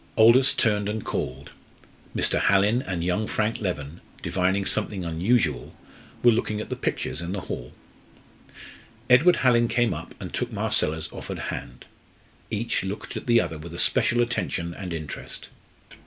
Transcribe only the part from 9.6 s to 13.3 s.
came up and took Marcella's offered hand. Each looked at